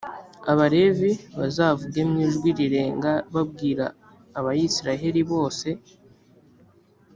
abalevi 0.51 1.11
bazavuge 1.39 2.01
mu 2.09 2.17
ijwi 2.27 2.49
rirenga 2.57 3.11
babwira 3.33 3.85
abayisraheli 4.39 5.21
bose 5.31 5.67